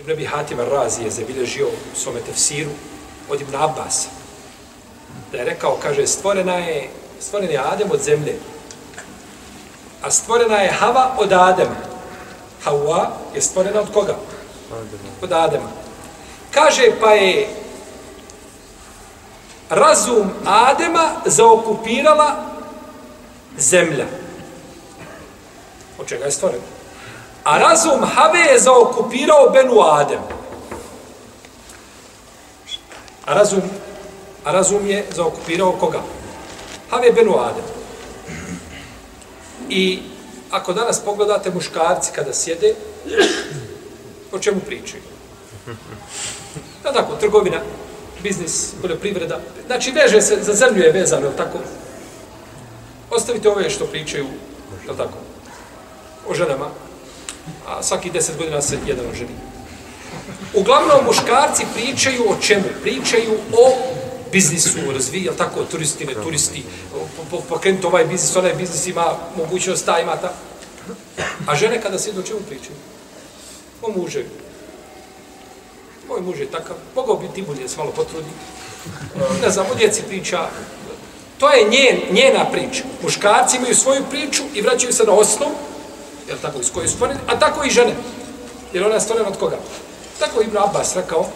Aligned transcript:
Ibn 0.00 0.12
Abi 0.12 0.24
Hatim 0.24 0.60
Razi 0.60 1.02
je 1.02 1.10
zabilježio 1.10 1.66
u 1.66 1.96
svome 1.96 2.20
tefsiru 2.20 2.70
od 3.30 3.40
Ibn 3.40 3.54
Abbas. 3.54 4.06
Da 5.32 5.38
je 5.38 5.44
rekao, 5.44 5.78
kaže, 5.82 6.06
stvorena 6.06 6.54
je, 6.54 6.90
stvoren 7.20 7.50
je 7.50 7.58
Adem 7.58 7.90
od 7.90 8.02
zemlje. 8.02 8.38
A 10.02 10.10
stvorena 10.10 10.56
je 10.56 10.72
Hava 10.72 11.14
od 11.18 11.32
Adema. 11.32 11.76
Hawa 12.64 13.06
je 13.34 13.42
stvorena 13.42 13.80
od 13.80 13.92
koga? 13.92 14.16
Od 15.22 15.32
Adema. 15.32 15.68
Kaže, 16.50 16.82
pa 17.00 17.10
je 17.10 17.48
razum 19.70 20.30
Adema 20.46 21.10
zaokupirala 21.24 22.46
zemlja. 23.58 24.06
Od 25.98 26.06
čega 26.08 26.24
je 26.24 26.30
stvorena? 26.30 26.79
A 27.44 27.58
razum 27.58 28.04
Have 28.14 28.38
je 28.38 28.58
zaokupirao 28.58 29.50
Benu 29.50 29.80
Adem. 29.80 30.20
A 33.26 33.34
razum, 33.34 33.62
a 34.44 34.52
razum 34.52 34.86
je 34.86 35.06
zaokupirao 35.10 35.72
koga? 35.72 36.02
Have 36.90 37.06
je 37.06 37.12
Benu 37.12 37.38
Adem. 37.38 37.64
I 39.68 40.02
ako 40.50 40.72
danas 40.72 41.00
pogledate 41.00 41.50
muškarci 41.50 42.12
kada 42.14 42.32
sjede, 42.32 42.74
o 44.32 44.38
čemu 44.38 44.60
pričaju? 44.60 45.02
Da 46.82 46.92
tako, 46.92 47.16
trgovina, 47.16 47.60
biznis, 48.22 48.72
poljoprivreda. 48.82 49.40
Znači, 49.66 49.90
veže 49.90 50.22
se, 50.22 50.38
za 50.42 50.52
zemlju 50.54 50.82
je 50.82 50.92
vezano, 50.92 51.26
je 51.26 51.36
tako? 51.36 51.58
Ostavite 53.10 53.48
ove 53.48 53.70
što 53.70 53.86
pričaju, 53.86 54.26
je 54.88 54.96
tako? 54.96 55.18
O 56.28 56.34
ženama, 56.34 56.66
a 57.66 57.82
svaki 57.82 58.10
deset 58.10 58.36
godina 58.38 58.62
se 58.62 58.78
jedan 58.86 59.06
oženi. 59.12 59.30
Uglavnom, 60.54 61.04
muškarci 61.06 61.66
pričaju 61.74 62.30
o 62.30 62.36
čemu? 62.42 62.64
Pričaju 62.82 63.32
o 63.52 63.72
biznisu, 64.32 64.78
razvija, 64.92 65.32
tako, 65.32 65.64
turisti, 65.64 66.04
ne 66.04 66.14
turisti, 66.14 66.64
pokrenuti 67.48 67.86
ovaj 67.86 68.04
biznis, 68.04 68.36
onaj 68.36 68.54
biznis 68.54 68.86
ima 68.86 69.14
mogućnost, 69.36 69.86
ta 69.86 70.00
ima 70.00 70.16
ta. 70.16 70.32
A 71.46 71.56
žene 71.56 71.82
kada 71.82 71.98
se 71.98 72.10
o 72.10 72.22
čemu 72.22 72.40
pričaju? 72.40 72.76
O 73.82 73.90
muže. 73.96 74.24
Moj 76.08 76.20
muž 76.20 76.40
je 76.40 76.46
takav, 76.46 76.76
mogao 76.94 77.16
bi 77.16 77.28
ti 77.34 77.42
bolje 77.42 77.68
se 77.68 77.76
malo 77.76 77.90
potrudi. 77.90 78.28
Ne 79.42 79.50
znam, 79.50 79.66
o 79.72 79.74
djeci 79.74 80.02
priča. 80.08 80.48
To 81.38 81.48
je 81.48 81.68
njen, 81.68 82.00
njena 82.10 82.50
priča. 82.52 82.82
Muškarci 83.02 83.56
imaju 83.56 83.74
svoju 83.74 84.02
priču 84.10 84.42
i 84.54 84.62
vraćaju 84.62 84.92
se 84.92 85.04
na 85.04 85.12
osnovu, 85.12 85.52
jel 86.30 86.38
tako, 86.42 86.60
iz 86.60 86.70
koje 86.72 86.88
su 86.88 86.94
stvoreni, 86.94 87.20
a 87.26 87.38
tako 87.38 87.64
i 87.64 87.70
žene. 87.70 87.94
Jer 88.72 88.84
ona 88.84 88.94
je 88.94 89.00
stvorena 89.00 89.28
od 89.28 89.38
koga? 89.38 89.58
Tako 90.18 90.42
Ibn 90.42 90.58
Abbas 90.58 90.96
rekao, 90.96 91.26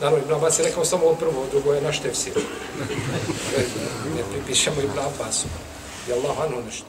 naravno 0.00 0.24
Ibn 0.24 0.34
Abbas 0.34 0.58
je 0.58 0.64
rekao 0.64 0.84
samo 0.84 1.04
ovo 1.04 1.14
prvo, 1.14 1.46
drugo 1.50 1.72
je 1.72 1.82
naš 1.82 2.00
tefsir. 2.00 2.32
ne 4.16 4.22
pripišemo 4.32 4.80
Ibn 4.80 4.98
Abbasu. 4.98 5.46
Je 6.08 6.14
Allah, 6.14 6.38
ano 6.40 6.62
nešto. 6.66 6.84